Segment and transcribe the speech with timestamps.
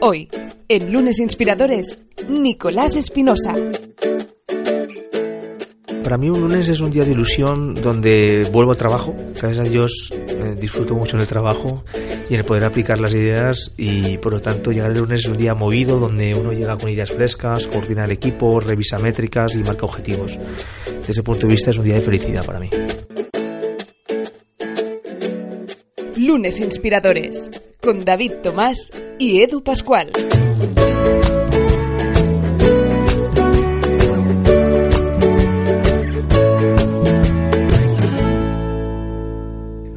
[0.00, 0.28] Hoy,
[0.68, 1.98] en Lunes Inspiradores,
[2.28, 3.54] Nicolás Espinosa.
[6.04, 9.12] Para mí un lunes es un día de ilusión donde vuelvo al trabajo.
[9.34, 11.84] Gracias a Dios eh, disfruto mucho en el trabajo
[12.30, 15.26] y en el poder aplicar las ideas y por lo tanto llegar el lunes es
[15.26, 19.64] un día movido donde uno llega con ideas frescas, coordina el equipo, revisa métricas y
[19.64, 20.38] marca objetivos.
[20.86, 22.70] Desde ese punto de vista es un día de felicidad para mí.
[26.16, 30.12] Lunes Inspiradores, con David Tomás y Edu Pascual.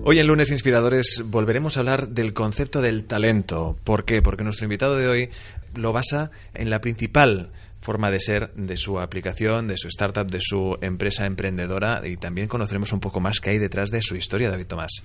[0.03, 3.77] Hoy en Lunes Inspiradores volveremos a hablar del concepto del talento.
[3.83, 4.21] ¿Por qué?
[4.21, 5.29] Porque nuestro invitado de hoy
[5.75, 10.39] lo basa en la principal forma de ser de su aplicación, de su startup, de
[10.41, 14.49] su empresa emprendedora y también conoceremos un poco más qué hay detrás de su historia,
[14.49, 15.03] David Tomás.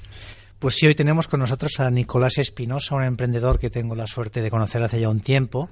[0.58, 4.40] Pues sí, hoy tenemos con nosotros a Nicolás Espinosa, un emprendedor que tengo la suerte
[4.40, 5.68] de conocer hace ya un tiempo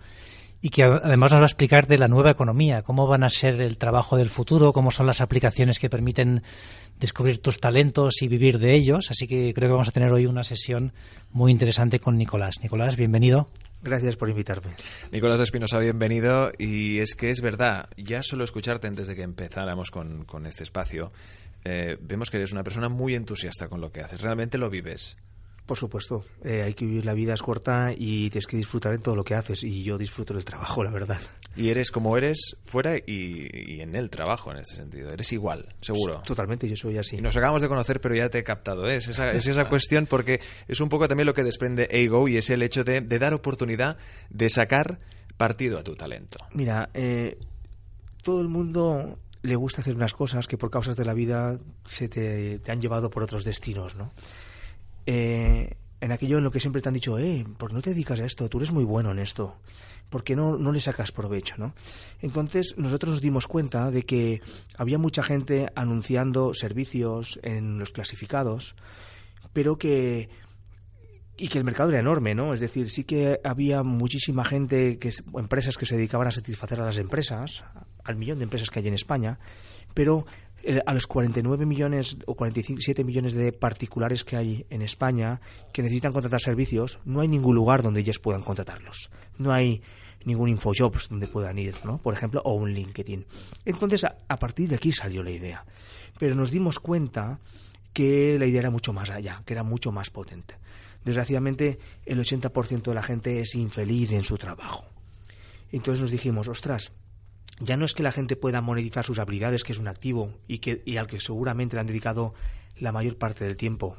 [0.61, 3.63] y que además nos va a explicar de la nueva economía, cómo van a ser
[3.63, 6.43] el trabajo del futuro, cómo son las aplicaciones que permiten
[7.01, 9.11] descubrir tus talentos y vivir de ellos.
[9.11, 10.93] Así que creo que vamos a tener hoy una sesión
[11.33, 12.57] muy interesante con Nicolás.
[12.63, 13.49] Nicolás, bienvenido.
[13.83, 14.75] Gracias por invitarme.
[15.13, 16.53] Nicolás Espinosa, bienvenido.
[16.59, 20.63] Y es que es verdad, ya solo escucharte antes de que empezáramos con, con este
[20.63, 21.13] espacio,
[21.65, 24.21] eh, vemos que eres una persona muy entusiasta con lo que haces.
[24.21, 25.17] Realmente lo vives.
[25.67, 29.01] Por supuesto, eh, hay que vivir la vida es corta y tienes que disfrutar en
[29.01, 31.19] todo lo que haces y yo disfruto del trabajo, la verdad.
[31.57, 35.11] Y eres como eres fuera y, en el trabajo en este sentido.
[35.11, 36.21] Eres igual, seguro.
[36.27, 37.17] Totalmente, yo soy así.
[37.17, 38.87] Y nos acabamos de conocer, pero ya te he captado.
[38.91, 38.97] ¿eh?
[38.97, 42.37] Es, esa, es esa cuestión porque es un poco también lo que desprende Ego y
[42.37, 43.97] es el hecho de, dar oportunidad
[44.29, 45.01] de sacar
[45.39, 46.41] partido a tu talento.
[46.53, 47.39] Mira, eh,
[48.23, 52.09] todo el mundo le gusta hacer unas cosas que por causas de la vida se
[52.09, 54.11] te, te han llevado por otros destinos, ¿no?
[55.05, 57.91] Eh, en aquello en lo que siempre te han dicho, eh, ¿por qué no te
[57.91, 58.49] dedicas a esto?
[58.49, 59.57] Tú eres muy bueno en esto.
[60.09, 61.57] ¿Por qué no, no le sacas provecho?
[61.59, 61.75] ¿no?
[62.23, 64.41] Entonces nosotros nos dimos cuenta de que
[64.79, 68.77] había mucha gente anunciando servicios en los clasificados,
[69.53, 70.31] pero que
[71.37, 72.55] y que el mercado era enorme, ¿no?
[72.55, 76.85] Es decir, sí que había muchísima gente, que empresas que se dedicaban a satisfacer a
[76.85, 77.65] las empresas,
[78.05, 79.39] al millón de empresas que hay en España,
[79.95, 80.27] pero
[80.87, 85.41] a los 49 millones o 47 millones de particulares que hay en España
[85.73, 89.11] que necesitan contratar servicios, no hay ningún lugar donde ellos puedan contratarlos.
[89.39, 89.83] No hay
[90.25, 91.99] ningún InfoJobs donde puedan ir, ¿no?
[91.99, 93.27] Por ejemplo, o un LinkedIn.
[93.65, 95.65] Entonces, a, a partir de aquí salió la idea.
[96.19, 97.41] Pero nos dimos cuenta
[97.93, 100.57] que la idea era mucho más allá, que era mucho más potente.
[101.05, 104.85] Desgraciadamente, el 80% de la gente es infeliz en su trabajo.
[105.71, 106.93] Entonces nos dijimos, ostras,
[107.61, 110.59] ya no es que la gente pueda monetizar sus habilidades, que es un activo y,
[110.59, 112.35] que, y al que seguramente le han dedicado
[112.79, 113.97] la mayor parte del tiempo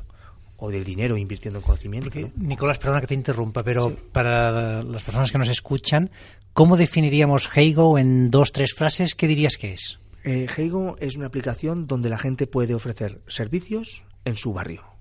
[0.57, 2.09] o del dinero invirtiendo en conocimiento.
[2.37, 6.11] Nicolás, perdona que te interrumpa, pero para las personas que nos escuchan,
[6.53, 9.15] ¿cómo definiríamos Heigo en dos, tres frases?
[9.15, 9.99] ¿Qué dirías que es?
[10.23, 14.94] Eh, Heigo es una aplicación donde la gente puede ofrecer servicios en su barrio.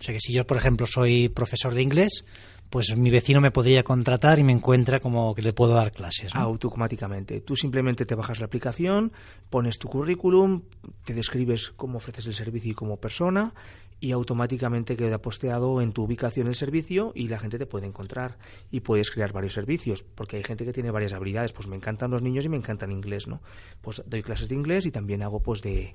[0.00, 2.24] O sea que si yo, por ejemplo, soy profesor de inglés,
[2.70, 6.34] pues mi vecino me podría contratar y me encuentra como que le puedo dar clases.
[6.34, 7.40] Automáticamente.
[7.40, 9.12] Tú simplemente te bajas la aplicación,
[9.50, 10.62] pones tu currículum,
[11.04, 13.54] te describes cómo ofreces el servicio y como persona
[14.00, 18.38] y automáticamente queda posteado en tu ubicación el servicio y la gente te puede encontrar
[18.70, 22.10] y puedes crear varios servicios porque hay gente que tiene varias habilidades pues me encantan
[22.12, 23.42] los niños y me encantan inglés no
[23.80, 25.94] pues doy clases de inglés y también hago pues de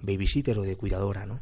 [0.00, 1.40] babysitter o de cuidadora no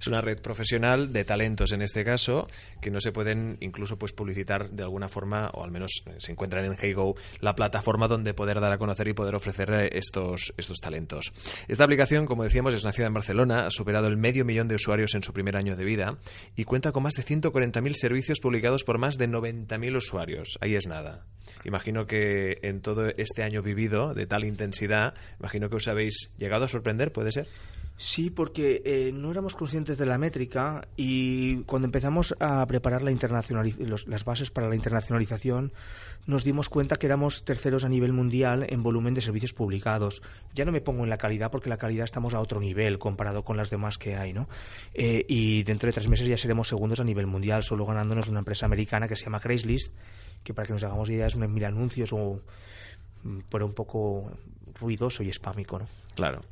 [0.00, 2.48] es una red profesional de talentos en este caso
[2.80, 6.32] que no se pueden incluso pues publicitar de alguna forma o al menos eh, se
[6.32, 10.54] encuentran en HeyGo la plataforma donde poder dar a conocer y poder ofrecer eh, estos,
[10.56, 11.32] estos talentos.
[11.68, 15.14] Esta aplicación, como decíamos, es nacida en Barcelona, ha superado el medio millón de usuarios
[15.14, 16.18] en su primer año de vida
[16.56, 20.58] y cuenta con más de 140.000 servicios publicados por más de 90.000 usuarios.
[20.60, 21.24] Ahí es nada.
[21.64, 26.64] Imagino que en todo este año vivido de tal intensidad, imagino que os habéis llegado
[26.64, 27.48] a sorprender, ¿puede ser?
[27.98, 33.10] Sí, porque eh, no éramos conscientes de la métrica y cuando empezamos a preparar la
[33.10, 35.72] las bases para la internacionalización
[36.26, 40.22] nos dimos cuenta que éramos terceros a nivel mundial en volumen de servicios publicados.
[40.54, 43.44] Ya no me pongo en la calidad porque la calidad estamos a otro nivel comparado
[43.44, 44.48] con las demás que hay, ¿no?
[44.92, 48.40] Eh, y dentro de tres meses ya seremos segundos a nivel mundial, solo ganándonos una
[48.40, 49.94] empresa americana que se llama Craigslist,
[50.42, 52.40] que para que nos hagamos idea es un mil anuncios o
[53.48, 54.30] pero un poco
[54.78, 55.86] ruidoso y espámico, ¿no?
[56.14, 56.42] Claro.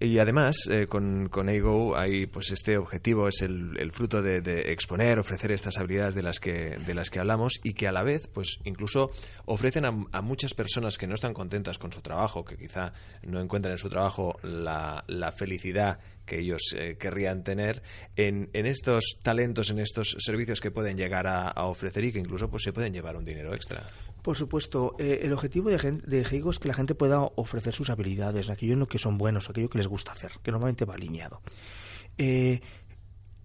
[0.00, 5.52] Y además, eh, con, con hay pues este objetivo, es el, fruto de, exponer, ofrecer
[5.52, 8.58] estas habilidades de las que, de las que hablamos y que a la vez, pues
[8.64, 9.12] incluso
[9.44, 12.92] ofrecen a, muchas personas que no están contentas con su trabajo, que quizá
[13.22, 15.04] no encuentran en su trabajo la,
[15.36, 17.82] felicidad que ellos eh, querrían tener
[18.16, 22.18] en, en, estos talentos, en estos servicios que pueden llegar a, a, ofrecer y que
[22.18, 23.88] incluso pues se pueden llevar un dinero extra.
[24.22, 28.50] Por supuesto, eh, el objetivo de, de es que la gente pueda ofrecer sus habilidades,
[28.50, 31.40] aquello en lo que son buenos, aquello que les gusta hacer, que normalmente va alineado.
[32.18, 32.60] Eh,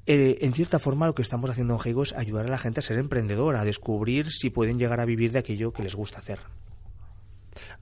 [0.05, 2.79] eh, en cierta forma, lo que estamos haciendo en Heigo es ayudar a la gente
[2.79, 6.19] a ser emprendedora, a descubrir si pueden llegar a vivir de aquello que les gusta
[6.19, 6.39] hacer.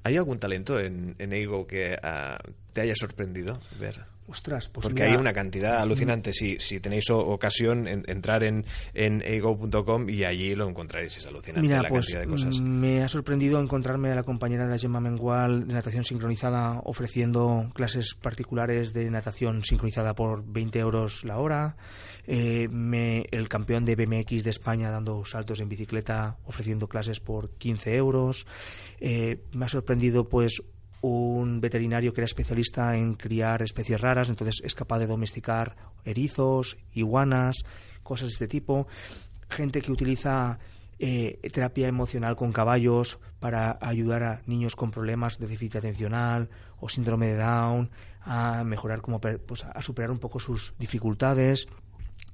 [0.03, 2.39] ¿Hay algún talento en, en Eigo que ah,
[2.71, 4.14] te haya sorprendido ver?
[4.27, 6.33] Ostras, pues Porque hay una cantidad alucinante.
[6.33, 11.17] Si, si tenéis ocasión, en, entrar en, en ego.com y allí lo encontraréis.
[11.17, 12.59] Es alucinante la pues, cantidad de cosas.
[12.59, 17.69] Me ha sorprendido encontrarme a la compañera de la Gemma Mengual de natación sincronizada ofreciendo
[17.75, 21.77] clases particulares de natación sincronizada por 20 euros la hora.
[22.25, 27.51] Eh, me, el campeón de BMX de España dando saltos en bicicleta ofreciendo clases por
[27.51, 28.47] 15 euros.
[28.99, 30.63] Eh, me ha sorprendido pues
[31.07, 36.77] un veterinario que era especialista en criar especies raras, entonces es capaz de domesticar erizos,
[36.93, 37.63] iguanas,
[38.03, 38.87] cosas de este tipo.
[39.49, 40.59] Gente que utiliza
[40.97, 46.49] eh, terapia emocional con caballos para ayudar a niños con problemas de déficit atencional
[46.79, 47.91] o síndrome de Down
[48.21, 51.67] a mejorar como pues, a superar un poco sus dificultades.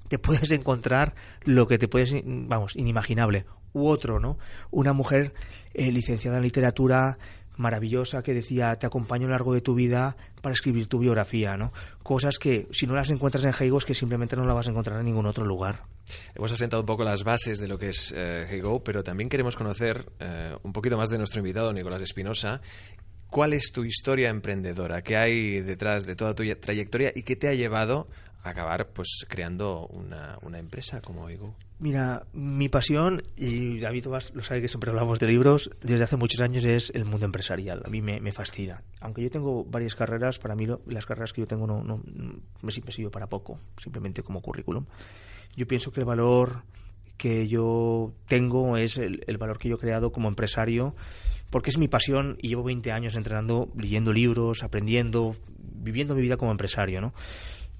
[0.08, 1.14] Te puedes encontrar
[1.44, 3.44] lo que te puedes vamos inimaginable.
[3.74, 4.38] U otro no
[4.70, 5.32] una mujer
[5.74, 7.18] eh, licenciada en literatura
[7.56, 11.56] maravillosa que decía te acompaño a lo largo de tu vida para escribir tu biografía,
[11.56, 11.72] ¿no?
[12.02, 14.70] Cosas que si no las encuentras en Heigo es que simplemente no las vas a
[14.70, 15.84] encontrar en ningún otro lugar.
[16.34, 19.56] Hemos asentado un poco las bases de lo que es eh, Heigo, pero también queremos
[19.56, 22.60] conocer eh, un poquito más de nuestro invitado Nicolás Espinosa.
[23.28, 25.02] ¿Cuál es tu historia emprendedora?
[25.02, 28.08] ¿Qué hay detrás de toda tu trayectoria y qué te ha llevado
[28.42, 31.54] a acabar pues creando una, una empresa como Heigo?
[31.82, 36.40] Mira, mi pasión, y David lo sabe que siempre hablamos de libros, desde hace muchos
[36.40, 37.82] años es el mundo empresarial.
[37.84, 38.84] A mí me, fascina.
[39.00, 42.00] Aunque yo tengo varias carreras, para mí las carreras que yo tengo no, no
[42.62, 44.86] me sirve para poco, simplemente como currículum.
[45.56, 46.62] Yo pienso que el valor
[47.16, 50.94] que yo tengo es el, el valor que yo he creado como empresario,
[51.50, 56.36] porque es mi pasión y llevo 20 años entrenando, leyendo libros, aprendiendo, viviendo mi vida
[56.36, 57.12] como empresario, ¿no?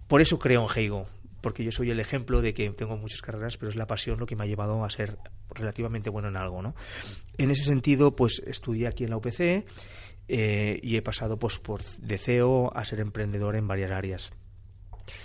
[0.09, 1.07] Por eso creo en Heigo,
[1.43, 4.27] porque yo soy el ejemplo de que tengo muchas carreras, pero es la pasión lo
[4.27, 5.19] que me ha llevado a ser
[5.55, 6.75] relativamente bueno en algo, ¿no?
[7.37, 9.67] En ese sentido, pues estudié aquí en la UPC
[10.29, 14.33] eh, y he pasado pues por de CEO a ser emprendedor en varias áreas.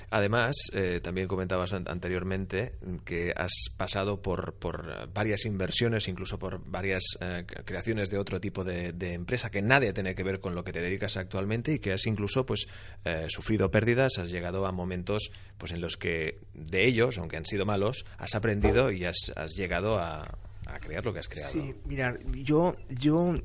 [0.09, 7.03] Además, eh, también comentabas anteriormente que has pasado por, por, varias inversiones, incluso por varias
[7.19, 10.71] eh, creaciones de otro tipo de, empresa que nadie tiene que ver con lo que
[10.71, 12.68] te dedicas actualmente y que has incluso pues
[13.06, 17.45] eh, sufrido pérdidas, has llegado a momentos pues en los que de ellos, aunque han
[17.45, 20.38] sido malos, has aprendido y has, llegado a,
[20.81, 21.51] crear lo que has creado.
[21.51, 23.35] Sí, mira, yo, yo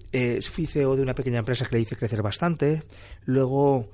[0.43, 2.82] fui CEO de una pequeña empresa que le hice crecer bastante.
[3.25, 3.90] Luego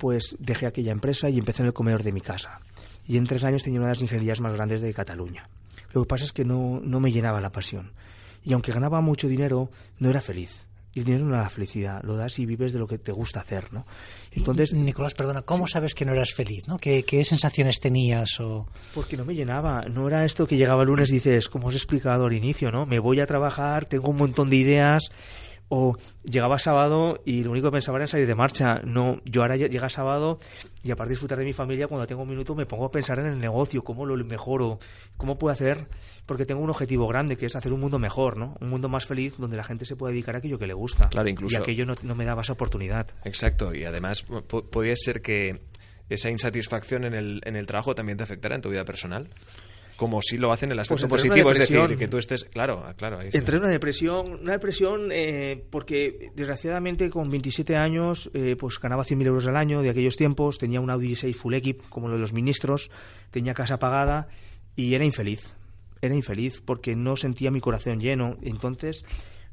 [0.00, 2.58] pues dejé aquella empresa y empecé en el comedor de mi casa.
[3.06, 5.48] Y en tres años tenía una de las ingenierías más grandes de Cataluña.
[5.92, 7.92] Lo que pasa es que no, no me llenaba la pasión.
[8.42, 10.64] Y aunque ganaba mucho dinero, no era feliz.
[10.94, 13.40] Y el dinero no da felicidad, lo das y vives de lo que te gusta
[13.40, 13.86] hacer, ¿no?
[14.32, 16.78] Entonces, Nicolás, perdona, ¿cómo sabes que no eras feliz, no?
[16.78, 18.66] ¿Qué, ¿Qué, sensaciones tenías o...?
[18.94, 21.74] Porque no me llenaba, no era esto que llegaba el lunes y dices, como os
[21.74, 22.86] he explicado al inicio, ¿no?
[22.86, 25.12] Me voy a trabajar, tengo un montón de ideas
[25.70, 28.80] o llegaba sábado y lo único que pensaba era salir de marcha.
[28.84, 30.40] No, yo ahora llega sábado
[30.82, 33.20] y aparte de disfrutar de mi familia, cuando tengo un minuto me pongo a pensar
[33.20, 34.80] en el negocio, cómo lo mejoro,
[35.16, 35.86] cómo puedo hacer,
[36.26, 38.56] porque tengo un objetivo grande que es hacer un mundo mejor, ¿no?
[38.60, 41.08] Un mundo más feliz donde la gente se pueda dedicar a aquello que le gusta.
[41.08, 41.56] Claro, incluso.
[41.56, 43.06] Y aquello no, no me daba esa oportunidad.
[43.24, 45.60] Exacto, y además podría ser que
[46.08, 49.30] esa insatisfacción en el, en el trabajo también te afectara en tu vida personal
[50.00, 52.82] como si lo hacen en el aspecto pues positivo, es decir, que tú estés, claro,
[52.96, 53.18] claro.
[53.18, 58.80] Ahí Entré en una depresión, una depresión eh, porque desgraciadamente con 27 años eh, pues
[58.80, 62.08] ganaba 100.000 euros al año de aquellos tiempos, tenía un Audi 6 Full Equip como
[62.08, 62.90] lo de los ministros,
[63.30, 64.28] tenía casa pagada
[64.74, 65.54] y era infeliz,
[66.00, 68.38] era infeliz porque no sentía mi corazón lleno.
[68.40, 69.04] Entonces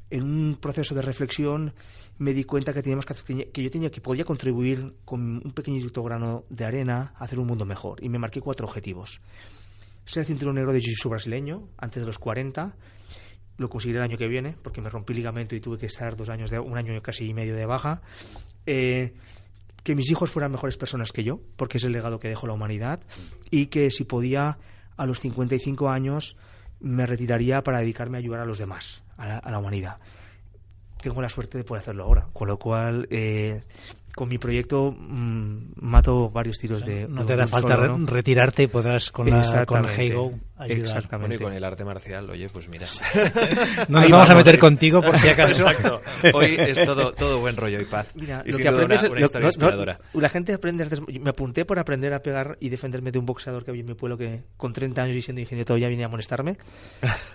[0.08, 1.74] en un proceso de reflexión
[2.16, 6.02] me di cuenta que teníamos que, que yo tenía que podía contribuir con un pequeñito
[6.02, 9.20] grano de arena a hacer un mundo mejor y me marqué cuatro objetivos.
[10.08, 12.74] Ser cinturón negro de jiu-jitsu brasileño antes de los 40,
[13.58, 16.30] lo conseguiré el año que viene porque me rompí ligamento y tuve que estar dos
[16.30, 18.00] años de un año casi y medio de baja.
[18.64, 19.12] Eh,
[19.82, 22.48] que mis hijos fueran mejores personas que yo, porque es el legado que dejo a
[22.48, 23.00] la humanidad,
[23.50, 24.56] y que si podía,
[24.96, 26.38] a los 55 años,
[26.80, 29.98] me retiraría para dedicarme a ayudar a los demás, a la, humanidad.
[31.02, 33.60] Tengo la suerte de poder hacerlo ahora, con lo cual eh,
[34.18, 37.06] con mi proyecto mmm, mato varios tiros de.
[37.06, 38.04] No te da falta solo, ¿no?
[38.08, 40.80] retirarte y podrás con, la, con Heigo ayudar.
[40.80, 41.36] Exactamente.
[41.36, 42.84] Bueno, y con el arte marcial, oye, pues mira.
[43.88, 45.60] no nos vamos a meter contigo por si acaso.
[45.70, 46.02] Exacto.
[46.34, 48.08] Hoy es todo, todo buen rollo y paz.
[48.16, 50.00] Mira, y lo que aprendes una, una lo- historia no- inspiradora.
[50.12, 50.88] no- la gente aprende.
[51.20, 53.94] Me apunté por aprender a pegar y defenderme de un boxeador que había en mi
[53.94, 56.58] pueblo que con 30 años y siendo ingeniero todavía venía a molestarme.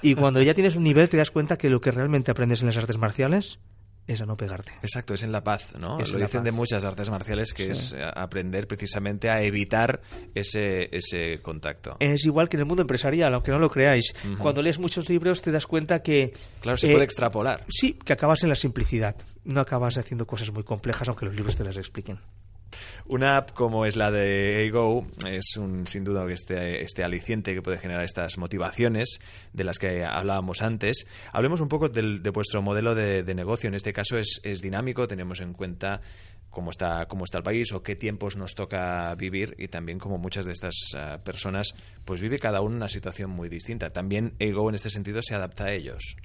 [0.01, 2.67] Y cuando ya tienes un nivel te das cuenta que lo que realmente aprendes en
[2.67, 3.59] las artes marciales
[4.07, 4.73] es a no pegarte.
[4.81, 5.99] Exacto, es en la paz, ¿no?
[5.99, 6.43] Es Lo dicen paz.
[6.43, 7.71] de muchas artes marciales que Sí.
[7.71, 10.01] es eh, aprender precisamente a evitar
[10.35, 11.95] ese, ese contacto.
[11.99, 14.13] Es igual que en el mundo empresarial, aunque no lo creáis.
[14.39, 16.33] Cuando lees muchos libros te das cuenta que...
[16.61, 17.65] Claro, se eh, puede extrapolar.
[17.69, 19.15] Sí, que acabas en la simplicidad.
[19.45, 22.19] No acabas haciendo cosas muy complejas, aunque los libros te las expliquen.
[23.05, 27.61] Una app como es la de Go es un, sin duda este, este aliciente que
[27.61, 29.19] puede generar estas motivaciones
[29.51, 31.05] de las que hablábamos antes.
[31.31, 33.67] Hablemos un poco del- de vuestro modelo de, negocio.
[33.67, 36.01] En este caso es, es dinámico, tenemos en cuenta
[36.49, 40.17] cómo está, cómo está el país o qué tiempos nos toca vivir y también como
[40.19, 41.73] muchas de estas ah, personas
[42.05, 43.89] pues vive cada uno una situación muy distinta.
[43.91, 46.15] También Ego en este sentido se adapta a ellos.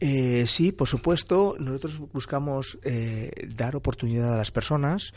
[0.00, 1.54] Eh, sí, por supuesto.
[1.60, 5.12] Nosotros buscamos eh, dar oportunidad a las personas.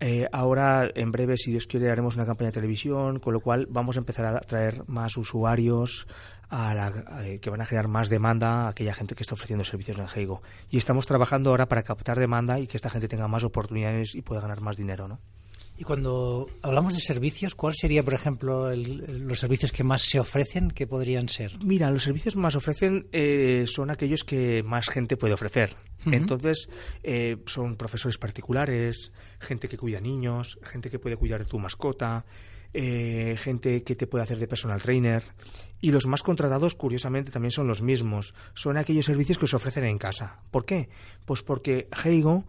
[0.00, 3.66] Eh, ahora, en breve, si Dios quiere, haremos una campaña de televisión, con lo cual
[3.68, 6.06] vamos a empezar a traer más usuarios
[6.50, 9.64] a la- eh, que van a generar más demanda a aquella gente que está ofreciendo
[9.64, 10.40] servicios en Heigo.
[10.70, 14.22] Y estamos trabajando ahora para captar demanda y que esta gente tenga más oportunidades y
[14.22, 15.18] pueda ganar más dinero, ¿no?
[15.80, 20.18] Y cuando hablamos de servicios, ¿cuál sería, por ejemplo, el- los servicios que más se
[20.18, 20.72] ofrecen?
[20.72, 21.52] ¿Qué podrían ser?
[21.64, 25.76] Mira, los servicios más ofrecen eh, son aquellos que más gente puede ofrecer.
[26.06, 26.68] Entonces,
[27.02, 32.24] eh, son profesores particulares, gente que cuida niños, gente que puede cuidar de tu mascota,
[32.74, 35.22] eh, gente que te puede hacer de personal trainer.
[35.80, 38.34] Y los más contratados, curiosamente, también son los mismos.
[38.54, 40.40] Son aquellos servicios que se ofrecen en casa.
[40.50, 40.88] ¿Por qué?
[41.24, 42.44] Pues porque Heigo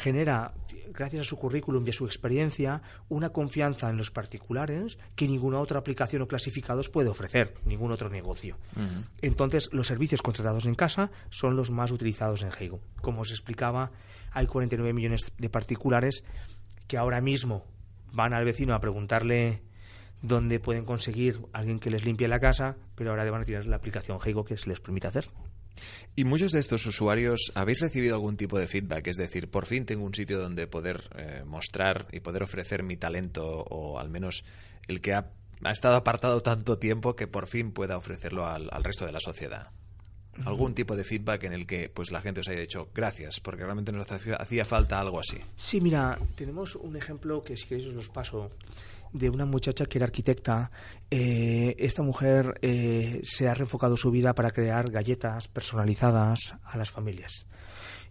[0.00, 0.54] genera,
[0.92, 5.60] gracias a su currículum y a su experiencia, una confianza en los particulares que ninguna
[5.60, 8.56] otra aplicación o clasificados puede ofrecer, ningún otro negocio.
[9.20, 12.80] Entonces, los servicios contratados en casa son los más utilizados en Heigo.
[13.00, 13.92] Como os explicaba,
[14.32, 16.24] hay 49 millones de particulares
[16.88, 17.64] que ahora mismo
[18.12, 19.62] van al vecino a preguntarle
[20.22, 23.66] dónde pueden conseguir alguien que les limpie la casa, pero ahora le van a tirar
[23.66, 25.26] la aplicación Heigo que se les permite hacer.
[26.16, 29.06] ¿Y muchos de estos usuarios habéis recibido algún tipo de feedback?
[29.06, 32.96] Es decir, por fin tengo un sitio donde poder eh, mostrar y poder ofrecer mi
[32.96, 34.44] talento o al menos
[34.88, 35.30] el que ha,
[35.62, 39.20] ha estado apartado tanto tiempo que por fin pueda ofrecerlo al, al resto de la
[39.20, 39.70] sociedad.
[40.44, 43.64] ¿Algún tipo de feedback en el que pues la gente os haya dicho gracias porque
[43.64, 45.38] realmente nos hacía, hacía falta algo así?
[45.56, 48.50] Sí, mira, tenemos un ejemplo que si queréis os los paso
[49.12, 50.70] de una muchacha que era arquitecta.
[51.10, 56.90] Eh, esta mujer eh, se ha reenfocado su vida para crear galletas personalizadas a las
[56.90, 57.46] familias.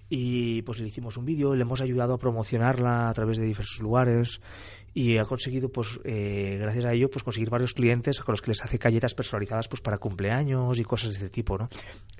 [0.10, 3.80] Y pues le hicimos un vídeo, le hemos ayudado a promocionarla a través de diversos
[3.80, 4.42] lugares
[4.94, 8.52] y ha conseguido, pues, eh, gracias a ello, pues conseguir varios clientes con los que
[8.52, 11.70] les hace galletas personalizadas, pues, para cumpleaños y cosas de este tipo, ¿no?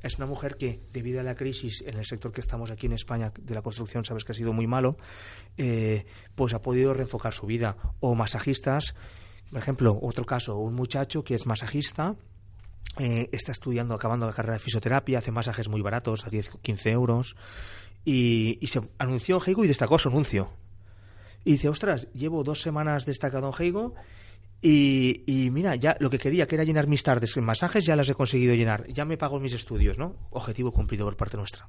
[0.02, 2.94] Es una mujer que, debido a la crisis en el sector que estamos aquí en
[2.94, 4.98] España de la construcción, sabes que ha sido muy malo,
[5.58, 7.78] eh, pues ha podido reenfocar su vida.
[8.00, 8.96] O masajistas,
[9.52, 12.16] por ejemplo, otro caso, un muchacho que es masajista,
[12.98, 16.92] eh, está estudiando, acabando la carrera de fisioterapia, hace masajes muy baratos, a 10, 15
[16.92, 17.36] euros,
[18.04, 20.50] y, se anunció Heigo y destacó su anuncio.
[21.46, 23.96] Y dice, ostras, llevo dos semanas destacado en Heigo
[24.62, 27.96] y, y mira, ya lo que quería, que era llenar mis tardes en masajes, ya
[27.96, 28.88] las he conseguido llenar.
[28.92, 30.16] Ya me pago mis estudios, ¿no?
[30.32, 31.68] Objetivo cumplido por parte nuestra.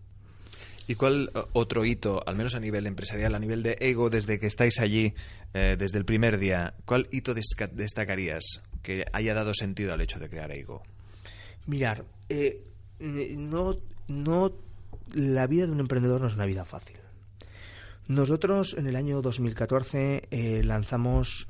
[0.91, 4.49] ¿Y cuál otro hito, al menos a nivel empresarial, a nivel de ego, desde que
[4.49, 5.15] estáis allí,
[5.55, 10.29] eh, desde el primer día, cuál hito destacarías que haya dado sentido al hecho de
[10.29, 10.83] crear ego?
[11.67, 12.65] Mirar, eh,
[12.99, 13.77] no,
[14.09, 14.53] no,
[15.15, 16.97] la vida de un emprendedor no es una vida fácil.
[18.11, 21.47] Nosotros en el año 2014 eh, lanzamos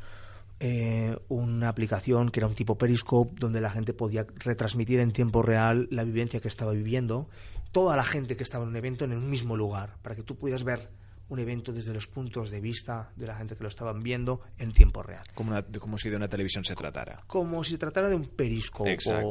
[0.60, 5.40] eh, una aplicación que era un tipo Periscope donde la gente podía retransmitir en tiempo
[5.40, 7.30] real la vivencia que estaba viviendo,
[7.72, 10.36] toda la gente que estaba en un evento en el mismo lugar, para que tú
[10.36, 10.90] pudieras ver
[11.30, 14.72] un evento desde los puntos de vista de la gente que lo estaban viendo en
[14.72, 15.22] tiempo real.
[15.34, 17.22] Como, una- como si de una televisión se tratara.
[17.26, 19.28] Como si se tratara de un Periscope Exacto.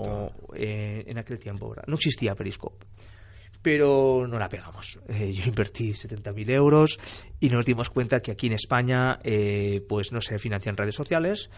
[0.48, 1.69] o, eh, en aquel tiempo.
[1.69, 1.83] ¿verdad?
[1.86, 2.88] No existía Periscope.
[3.62, 5.00] Pero no la pegamos.
[5.08, 7.00] Eh, yo invertí 70.000 euros
[7.39, 11.50] y nos dimos cuenta que aquí en España eh, pues no se financian redes sociales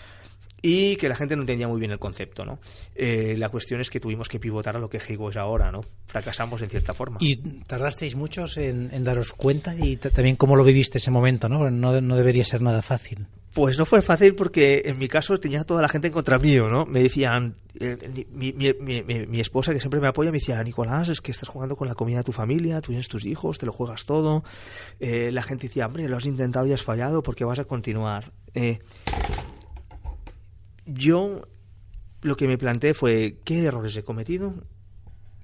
[0.62, 2.60] y que la gente no entendía muy bien el concepto, ¿no?
[2.96, 5.82] Eh, la cuestión es que tuvimos que pivotar a lo que Heigo es ahora, ¿no?
[6.06, 7.18] Fracasamos en cierta forma.
[7.20, 11.70] Y tardasteis muchos en, daros cuenta y también cómo lo viviste ese momento, ¿no?
[11.72, 12.00] ¿no?
[12.00, 13.26] No debería ser nada fácil.
[13.54, 16.70] Pues no fue fácil porque en mi caso tenía toda la gente en contra mío,
[16.70, 16.86] ¿no?
[16.86, 21.50] Me decían, eh, mi, esposa que siempre me apoya me decía, Nicolás, es que estás
[21.50, 24.46] jugando con la comida de tu familia, tú tienes tus hijos, te lo juegas todo.
[25.02, 28.32] Eh, la gente decía, hombre, lo has intentado y has fallado porque vas a continuar.
[28.54, 28.80] Eh,
[30.86, 31.42] yo
[32.22, 34.54] lo que me planteé fue qué errores he cometido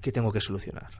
[0.00, 0.90] que tengo que solucionar.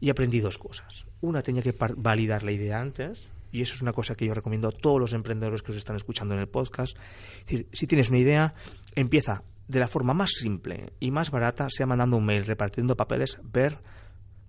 [0.00, 1.04] Y aprendí dos cosas.
[1.20, 4.66] Una, tenía que validar la idea antes, y eso es una cosa que yo recomiendo
[4.66, 6.96] a todos los emprendedores que os están escuchando en el podcast.
[7.38, 8.52] Es decir, si tienes una idea,
[8.96, 13.38] empieza de la forma más simple y más barata, sea mandando un mail, repartiendo papeles,
[13.44, 13.78] ver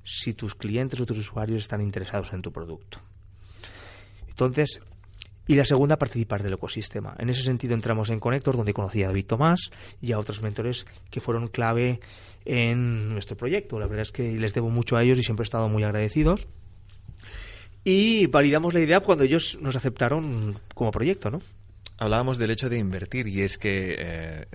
[0.04, 3.00] si tus clientes o tus usuarios están interesados en tu producto.
[4.28, 4.80] Entonces,
[5.46, 7.16] y la segunda, participar del ecosistema.
[7.20, 9.70] En ese sentido entramos en Connector, donde conocí a David Tomás
[10.02, 12.00] y a otros mentores que fueron clave
[12.44, 13.78] en nuestro proyecto.
[13.78, 16.48] La verdad es que les debo mucho a ellos y siempre he estado muy agradecidos.
[17.88, 21.40] Y validamos la idea cuando ellos nos aceptaron como proyecto, ¿no?
[22.00, 24.46] Hablábamos del hecho de invertir y es que eh,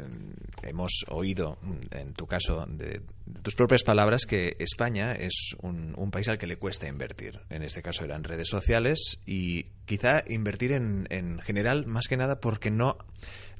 [0.64, 1.56] hemos oído,
[1.92, 3.02] en tu caso, de,
[3.42, 7.40] tus propias palabras, que España es un, país al que le cuesta invertir.
[7.50, 12.40] En este caso eran redes sociales y quizá invertir en, en general, más que nada
[12.40, 12.98] porque no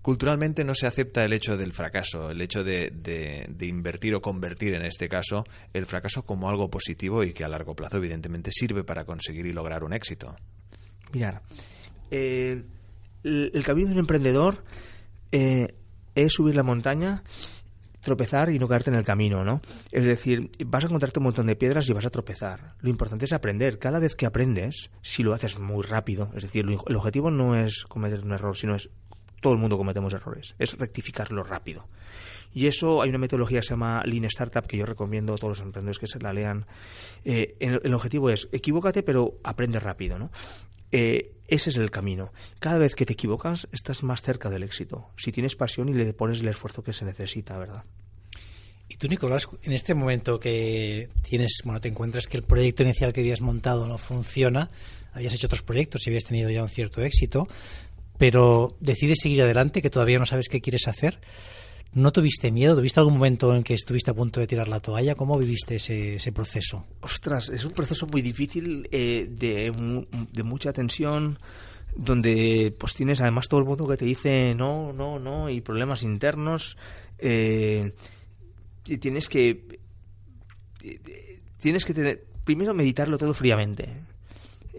[0.03, 4.83] culturalmente no se acepta el hecho del fracaso, el hecho de, invertir o convertir, en
[4.83, 9.05] este caso, el fracaso como algo positivo y que a largo plazo, evidentemente, sirve para
[9.05, 10.37] conseguir y lograr un éxito.
[11.13, 11.43] Mirar,
[12.11, 12.63] eh,
[13.25, 14.65] el, camino de un emprendedor
[15.33, 15.75] eh,
[16.15, 17.23] es subir la montaña,
[18.01, 19.61] tropezar y no caerte en el camino, ¿no?
[19.93, 22.75] Es decir, vas a encontrarte un montón de piedras y vas a tropezar.
[22.81, 23.79] Lo importante es aprender.
[23.79, 27.85] Cada vez que aprendes, si lo haces muy rápido, es decir, el objetivo no es
[27.85, 28.89] cometer un error, sino es
[29.41, 31.87] todo el mundo cometemos errores, es rectificarlo rápido.
[32.53, 35.59] Y eso hay una metodología que se llama Lean Startup que yo recomiendo a todos
[35.59, 36.67] los emprendedores que se la lean.
[37.25, 40.31] Eh, el, objetivo es equivócate, pero aprende rápido, ¿no?
[40.93, 42.33] Eh, ese es el camino.
[42.59, 45.11] Cada vez que te equivocas, estás más cerca del éxito.
[45.17, 47.85] Si tienes pasión y le pones el esfuerzo que se necesita, ¿verdad?
[48.89, 53.13] Y tú, Nicolás, en este momento que tienes, bueno, te encuentras que el proyecto inicial
[53.13, 54.69] que habías montado no funciona,
[55.13, 57.47] habías hecho otros proyectos y habías tenido ya un cierto éxito,
[58.21, 61.19] pero decides seguir adelante, que todavía no sabes qué quieres hacer.
[61.95, 62.77] ¿No tuviste miedo?
[62.77, 65.15] ¿Tuviste algún momento en que estuviste a punto de tirar la toalla?
[65.15, 66.85] ¿Cómo viviste ese, proceso?
[67.01, 69.73] Ostras, es un proceso muy difícil, eh, de,
[70.33, 71.39] de, mucha tensión,
[71.97, 76.03] donde pues tienes además todo el mundo que te dice no, no, no, y problemas
[76.03, 76.77] internos.
[77.19, 77.91] Eh,
[78.85, 79.81] y tienes que.
[81.59, 82.27] Tienes que tener.
[82.45, 83.89] Primero meditarlo todo fríamente.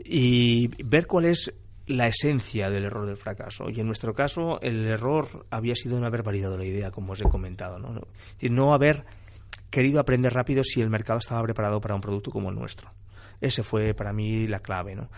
[0.05, 1.51] Y ver cuál es
[1.91, 3.69] la esencia del error del fracaso.
[3.69, 7.21] Y en nuestro caso, el error había sido no haber validado la idea, como os
[7.21, 7.79] he comentado.
[7.79, 8.01] No,
[8.49, 9.05] no, haber
[9.69, 12.91] querido aprender rápido si el mercado estaba preparado para un producto como el nuestro.
[13.39, 14.95] Ese fue para mí la clave.
[14.95, 15.09] ¿no?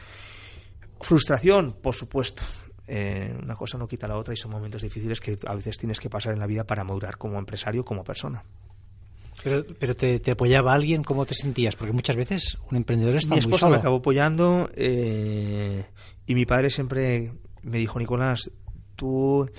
[1.01, 2.43] Frustración, por supuesto.
[2.85, 5.99] Eh, una cosa no quita la otra y son momentos difíciles que a veces tienes
[5.99, 8.43] que pasar en la vida para madurar como empresario, como persona.
[9.43, 11.75] Pero, pero te, apoyaba alguien, ¿cómo te sentías?
[11.75, 15.85] Porque muchas veces un emprendedor está Mi esposa me acabó apoyando eh,
[16.25, 18.49] y mi padre siempre me dijo, Nicolás,
[18.95, 19.49] tú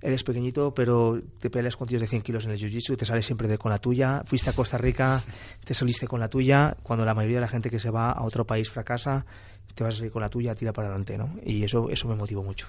[0.00, 3.04] eres pequeñito, pero te peleas con tíos de 100 kilos en el jiu-jitsu y te
[3.04, 4.22] sales siempre de con la tuya.
[4.24, 5.22] Fuiste a Costa Rica,
[5.64, 6.76] te saliste con la tuya.
[6.82, 9.26] Cuando la mayoría de la gente que se va a otro país fracasa,
[9.74, 11.34] te vas a salir con la tuya, tira para adelante, ¿no?
[11.44, 12.68] Y eso, eso me motivó mucho.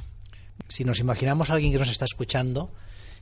[0.67, 2.71] Si nos imaginamos a alguien que nos está escuchando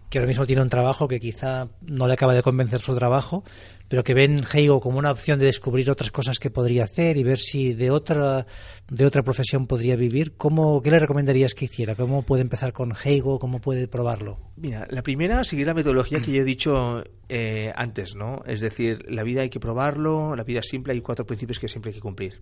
[0.09, 3.43] que ahora mismo tiene un trabajo que quizá no le acaba de convencer su trabajo,
[3.87, 7.23] pero que ven Heigo como una opción de descubrir otras cosas que podría hacer y
[7.23, 8.45] ver si de otra
[8.89, 11.95] de otra profesión podría vivir, ¿cómo, ¿qué le recomendarías que hiciera?
[11.95, 13.39] ¿Cómo puede empezar con Heigo?
[13.39, 14.39] ¿Cómo puede probarlo?
[14.55, 18.41] Mira, la primera, seguir la metodología que yo he dicho eh, antes, ¿no?
[18.45, 21.67] Es decir, la vida hay que probarlo, la vida es simple, hay cuatro principios que
[21.67, 22.41] siempre hay que cumplir.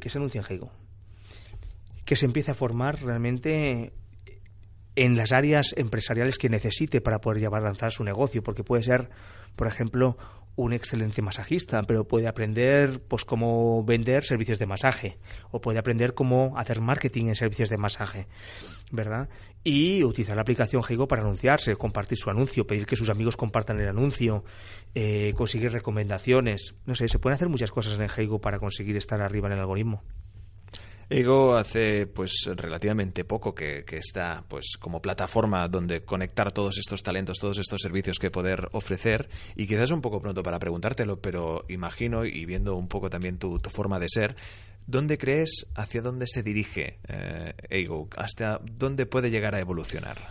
[0.00, 0.72] que se anuncie en Heigo.
[2.04, 3.92] Que se empiece a formar realmente
[4.98, 8.82] en las áreas empresariales que necesite para poder llevar a lanzar su negocio, porque puede
[8.82, 9.08] ser,
[9.54, 10.18] por ejemplo,
[10.56, 15.18] un excelente masajista, pero puede aprender pues cómo vender servicios de masaje
[15.52, 18.26] o puede aprender cómo hacer marketing en servicios de masaje,
[18.90, 19.28] ¿verdad?
[19.62, 23.78] Y utilizar la aplicación Geigo para anunciarse, compartir su anuncio, pedir que sus amigos compartan
[23.78, 24.42] el anuncio,
[24.96, 29.22] eh, conseguir recomendaciones, no sé, se pueden hacer muchas cosas en Geigo para conseguir estar
[29.22, 30.02] arriba en el algoritmo.
[31.10, 37.38] Ego hace pues relativamente poco que, está pues como plataforma donde conectar todos estos talentos,
[37.38, 42.24] todos estos servicios que poder ofrecer y quizás un poco pronto para preguntártelo, pero imagino
[42.24, 44.36] y viendo un poco también tu, forma de ser,
[44.86, 48.08] ¿dónde crees hacia dónde se dirige eh, Ego?
[48.16, 50.28] ¿Hasta dónde puede llegar a evolucionar?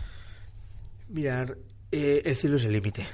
[1.09, 1.57] Mirar,
[1.91, 3.05] eh, el cielo es el límite.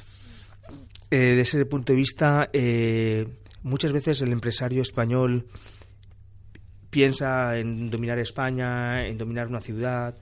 [1.11, 3.27] Eh, desde ese punto de vista, eh,
[3.61, 5.45] muchas veces el empresario español
[6.93, 10.15] piensa en dominar España, en dominar una ciudad.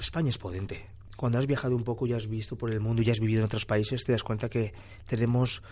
[0.00, 0.84] España es potente.
[1.16, 3.44] Cuando has viajado un poco y has visto por el mundo y has vivido en
[3.44, 4.74] otros países, te das cuenta que
[5.06, 5.62] tenemos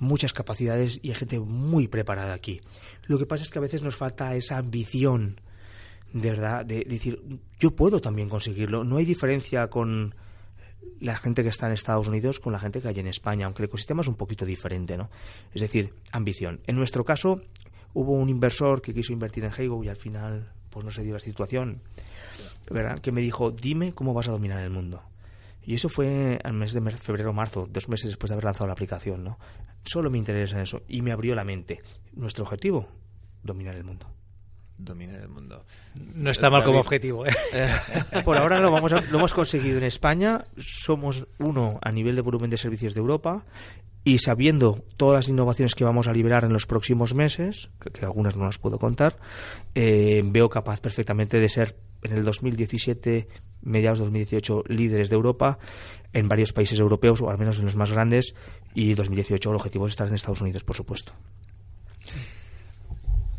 [0.00, 2.60] muchas capacidades y hay gente muy preparada aquí.
[3.06, 5.40] Lo que pasa es que a veces nos falta esa ambición,
[6.12, 7.22] de verdad, de decir,
[7.60, 8.82] yo puedo también conseguirlo.
[8.82, 10.12] No hay diferencia con
[10.98, 13.62] la gente que está en Estados Unidos con la gente que hay en España, aunque
[13.62, 15.08] el ecosistema es un poquito diferente, ¿no?
[15.54, 16.60] Es decir, ambición.
[16.66, 17.42] En nuestro caso,
[17.96, 21.14] hubo un inversor que quiso invertir en Heigo y al final pues no se dio
[21.14, 21.80] la situación,
[22.70, 23.00] ¿verdad?
[23.00, 25.02] que me dijo, dime cómo vas a dominar el mundo.
[25.62, 28.66] Y eso fue al mes de febrero o marzo, dos meses después de haber lanzado
[28.66, 29.38] la aplicación, ¿no?
[29.82, 31.80] Solo me interesa eso y me abrió la mente.
[32.12, 32.86] Nuestro objetivo,
[33.42, 34.06] dominar el mundo
[34.78, 35.64] dominar el mundo.
[35.94, 37.26] No está mal como objetivo.
[37.26, 37.32] ¿eh?
[38.24, 40.44] Por ahora lo, vamos lo hemos conseguido en España.
[40.56, 43.44] Somos uno a nivel de volumen de servicios de Europa
[44.06, 48.36] y sabiendo todas las innovaciones que vamos a liberar en los próximos meses, que, algunas
[48.36, 49.16] no las puedo contar,
[49.74, 53.26] eh, veo capaz perfectamente de ser en el 2017,
[53.62, 55.58] mediados de 2018, líderes de Europa
[56.12, 58.36] en varios países europeos, o al menos en los más grandes,
[58.74, 61.12] y 2018 el objetivo es estar en Estados Unidos, por supuesto.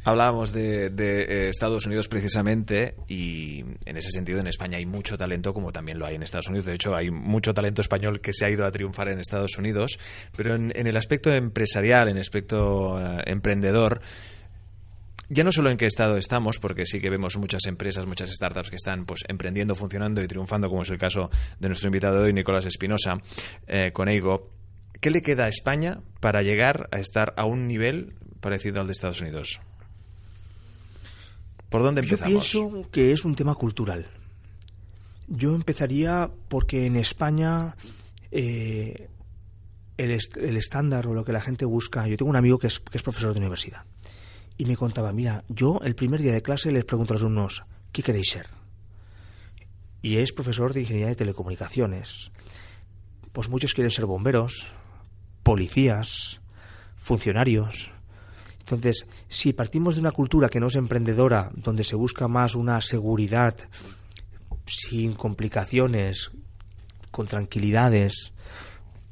[0.07, 5.53] Hablábamos de, eh, Estados Unidos precisamente y en ese sentido en España hay mucho talento
[5.53, 6.63] como también lo hay en Estados Unidos.
[6.63, 9.99] De hecho, hay mucho talento español que se ha ido a triunfar en Estados Unidos,
[10.33, 13.99] pero en, el aspecto empresarial, en el aspecto eh, emprendedor,
[15.27, 18.69] ya no solo en qué estado estamos, porque sí que vemos muchas empresas, muchas startups
[18.69, 22.27] que están pues emprendiendo, funcionando y triunfando, como es el caso de nuestro invitado de
[22.27, 23.17] hoy, Nicolás Espinosa,
[23.67, 24.53] eh, con Eigo.
[25.01, 28.93] ¿Qué le queda a España para llegar a estar a un nivel parecido al de
[28.93, 29.59] Estados Unidos?
[31.69, 32.51] ¿Por dónde empezamos?
[32.51, 34.06] Yo pienso que es un tema cultural.
[35.27, 37.75] Yo empezaría porque en España
[38.32, 39.10] eh,
[39.97, 42.08] el, estándar o lo que la gente busca.
[42.08, 43.84] Yo tengo un amigo que es, que es profesor de universidad
[44.58, 47.63] y me contaba: Mira, yo el primer día de clase les pregunto a los alumnos,
[47.91, 48.47] ¿qué queréis ser?
[50.01, 52.32] Y es profesor de ingeniería de telecomunicaciones.
[53.34, 54.67] Pues muchos quieren ser bomberos,
[55.43, 56.39] policías,
[56.97, 57.91] funcionarios,
[58.69, 62.82] entonces, si partimos de una cultura que no es emprendedora, donde se busca más una
[62.82, 63.56] seguridad
[64.65, 66.32] sin complicaciones,
[67.10, 68.34] con tranquilidades,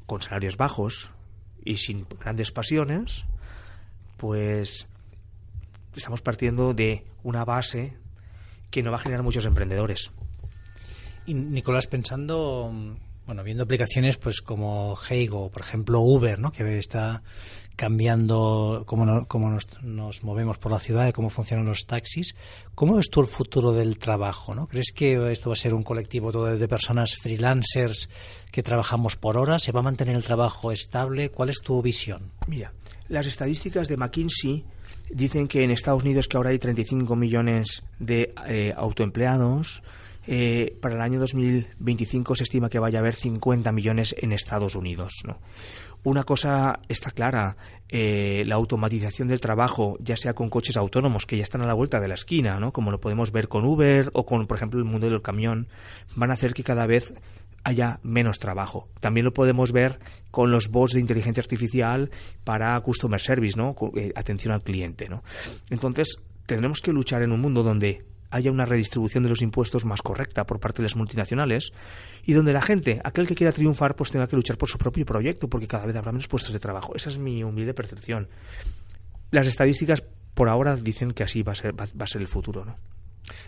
[0.04, 1.10] con salarios bajos
[1.64, 3.24] y sin grandes pasiones,
[4.18, 4.88] pues
[5.94, 7.96] estamos partiendo de una base
[8.70, 10.10] que no va a generar muchos emprendedores.
[11.24, 12.70] Y Nicolás, pensando,
[13.26, 16.52] bueno, viendo aplicaciones pues como Heigo, por ejemplo Uber, ¿no?
[16.52, 17.22] que está
[17.74, 22.34] cambiando cómo, nos, movemos por la ciudad y cómo funcionan los taxis.
[22.74, 24.54] ¿Cómo ves tú el futuro del trabajo?
[24.54, 24.66] ¿no?
[24.66, 28.08] ¿Crees que esto va a ser un colectivo todo de personas freelancers
[28.50, 29.62] que trabajamos por horas?
[29.62, 31.30] ¿Se va a mantener el trabajo estable?
[31.30, 32.32] ¿Cuál es tu visión?
[32.46, 32.72] Mira,
[33.08, 34.64] las estadísticas de McKinsey
[35.10, 39.82] dicen que en Estados Unidos que ahora hay 35 millones de eh, autoempleados,
[40.26, 44.74] eh, para el año 2025 se estima que vaya a haber 50 millones en Estados
[44.74, 45.22] Unidos.
[46.02, 47.56] Una cosa está clara,
[47.88, 51.74] eh, la automatización del trabajo, ya sea con coches autónomos que ya están a la
[51.74, 52.72] vuelta de la esquina, ¿no?
[52.72, 55.68] como lo podemos ver con Uber o con, por ejemplo, el mundo del camión,
[56.14, 57.12] van a hacer que cada vez
[57.64, 58.88] haya menos trabajo.
[59.00, 59.98] También lo podemos ver
[60.30, 62.10] con los bots de inteligencia artificial
[62.44, 63.74] para customer service, ¿no?
[63.96, 65.08] Eh, atención al cliente.
[65.70, 68.04] Entonces, tendremos que luchar en un mundo donde
[68.36, 71.72] haya una redistribución de los impuestos más correcta por parte de las multinacionales
[72.24, 75.04] y donde la gente, aquel que quiera triunfar, pues tenga que luchar por su propio
[75.04, 76.94] proyecto porque cada vez habrá menos puestos de trabajo.
[76.94, 78.28] Esa es mi humilde percepción.
[79.30, 80.02] Las estadísticas
[80.34, 82.76] por ahora dicen que así va a ser, va, a ser el futuro, ¿no?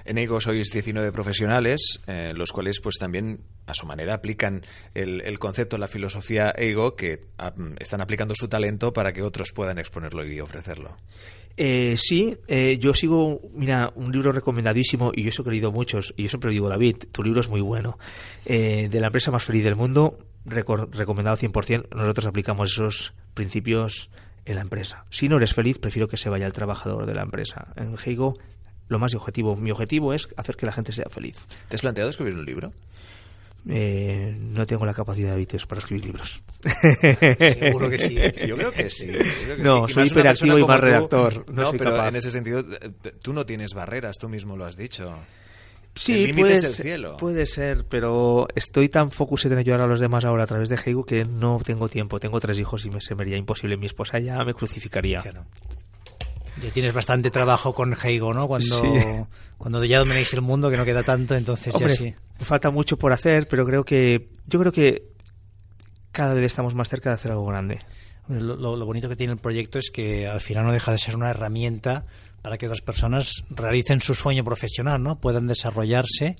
[0.04, 5.38] En EIGO sois 19 profesionales, eh, los cuales pues también a su manera aplican el,
[5.38, 7.28] concepto, la filosofía EIGO, que
[7.78, 10.96] están aplicando su talento para que otros puedan exponerlo y ofrecerlo.
[11.60, 16.14] Eh, sí, eh, yo sigo, mira, un libro recomendadísimo, y yo eso he leído muchos,
[16.16, 17.98] y yo siempre digo, David, tu libro es muy bueno,
[18.46, 24.08] eh, de la empresa más feliz del mundo, recomendado 100%, nosotros aplicamos esos principios
[24.44, 25.04] en la empresa.
[25.10, 27.72] Si no eres feliz, prefiero que se vaya el trabajador de la empresa.
[27.74, 28.34] En Heigo,
[28.86, 31.44] lo más objetivo, mi objetivo es hacer que la gente sea feliz.
[31.68, 32.72] ¿Te has planteado escribir un libro?
[33.68, 36.40] Eh, no tengo la capacidad de hábitos para escribir libros.
[37.38, 38.16] Seguro que sí.
[38.46, 39.06] Yo creo que sí.
[39.06, 39.12] yo
[39.44, 39.94] creo que No, sí.
[39.94, 42.08] soy hiperactivo y más tú- redactor, no No, soy pero capaz.
[42.08, 42.90] en ese sentido, eh,
[43.22, 45.14] tú no tienes barreras, tú mismo lo has dicho.
[45.94, 47.16] Sí, El puede, es el ser- cielo.
[47.16, 50.76] puede ser, pero estoy tan focusado en ayudar a los demás ahora a través de
[50.84, 52.20] Heigo que no tengo tiempo.
[52.20, 53.76] Tengo tres hijos y me se me haría imposible.
[53.76, 55.18] Mi esposa ya me crucificaría.
[55.18, 55.44] Claro.
[56.62, 58.46] Ya tienes bastante trabajo con Heigo, ¿no?
[58.48, 58.88] Cuando, Sí.
[59.58, 62.14] cuando ya dominéis el mundo, que no queda tanto, entonces Hombre, ya sí.
[62.40, 65.04] falta mucho por hacer, pero creo que yo creo que
[66.12, 67.78] cada vez estamos más cerca de hacer algo grande.
[68.28, 70.90] Hombre, Lo, lo- lo bonito que tiene el proyecto es que al final no deja
[70.92, 72.06] de ser una herramienta
[72.42, 75.20] para que otras personas realicen su sueño profesional, ¿no?
[75.20, 76.36] Puedan desarrollarse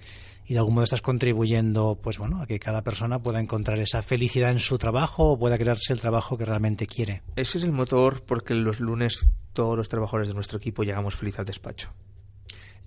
[0.49, 4.01] y de algún modo estás contribuyendo, pues bueno, a que cada persona pueda encontrar esa
[4.01, 7.23] felicidad en su trabajo o pueda crearse el trabajo que realmente quiere.
[7.37, 11.39] Ese es el motor porque los lunes todos los trabajadores de nuestro equipo llegamos feliz
[11.39, 11.93] al despacho.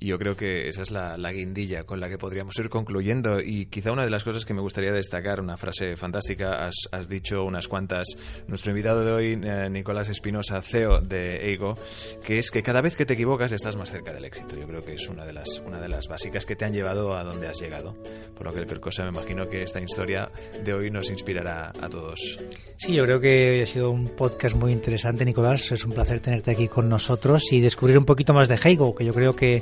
[0.04, 3.40] Yo creo que esa es la, la guindilla con la que podríamos ir concluyendo.
[3.40, 7.08] Y quizá una de las cosas que me gustaría destacar, una frase fantástica, has, has
[7.08, 8.08] dicho unas cuantas.
[8.48, 11.76] Nuestro invitado de hoy, eh, Nicolás Espinosa, CEO de Eigo,
[12.24, 14.56] que es que cada vez que te equivocas estás más cerca del éxito.
[14.56, 17.16] Yo creo que es una de las, una de las básicas que te han llevado
[17.16, 17.94] a donde has llegado.
[18.36, 20.32] Por lo que cualquier cosa me imagino que esta historia
[20.64, 22.40] de hoy nos inspirará a todos.
[22.78, 25.72] Sí, yo creo que ha sido un podcast muy interesante, Nicolás.
[25.72, 29.06] Es un placer tenerte aquí con nosotros y descubrir un poquito más de Heigo, que
[29.06, 29.62] yo creo que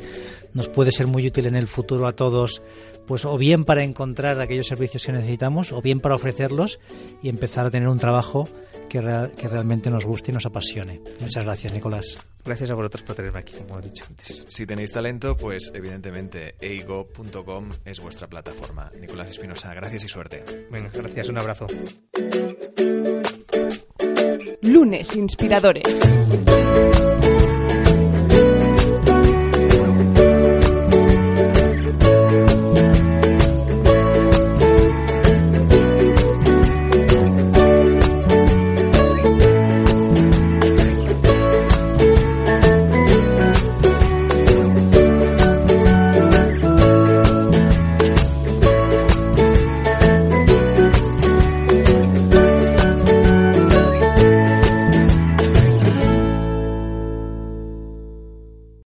[0.54, 2.62] nos puede ser muy útil en el futuro a todos,
[3.08, 6.80] pues o bien para encontrar aquellos servicios que necesitamos, o bien para ofrecerlos
[7.24, 8.48] y empezar a tener un trabajo
[8.88, 11.02] que, real- que realmente nos guste y nos apasione.
[11.22, 12.18] Muchas gracias, Nicolás.
[12.44, 14.46] Gracias a vosotros por tenerme aquí, como he dicho antes.
[14.48, 18.92] Si tenéis talento, pues evidentemente eigo.com es vuestra plataforma.
[19.00, 20.44] Nicolás Espinosa, gracias y suerte.
[20.72, 21.68] Venga, gracias, un abrazo.
[24.62, 25.84] Lunes Inspiradores.